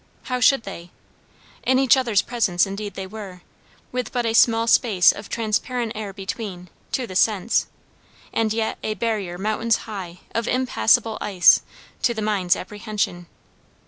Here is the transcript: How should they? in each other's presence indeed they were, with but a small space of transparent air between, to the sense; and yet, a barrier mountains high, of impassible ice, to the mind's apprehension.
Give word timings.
How 0.23 0.39
should 0.39 0.63
they? 0.63 0.89
in 1.61 1.77
each 1.77 1.95
other's 1.95 2.23
presence 2.23 2.65
indeed 2.65 2.95
they 2.95 3.05
were, 3.05 3.43
with 3.91 4.11
but 4.11 4.25
a 4.25 4.33
small 4.33 4.65
space 4.65 5.11
of 5.11 5.29
transparent 5.29 5.91
air 5.93 6.11
between, 6.11 6.69
to 6.93 7.05
the 7.05 7.15
sense; 7.15 7.67
and 8.33 8.51
yet, 8.51 8.79
a 8.81 8.95
barrier 8.95 9.37
mountains 9.37 9.75
high, 9.85 10.21
of 10.33 10.47
impassible 10.47 11.19
ice, 11.21 11.61
to 12.01 12.15
the 12.15 12.21
mind's 12.23 12.55
apprehension. 12.55 13.27